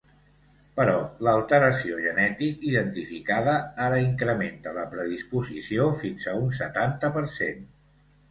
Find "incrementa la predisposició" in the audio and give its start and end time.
4.05-5.85